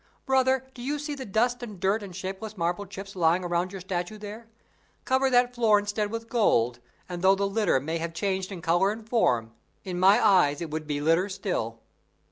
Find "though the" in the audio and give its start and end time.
7.21-7.45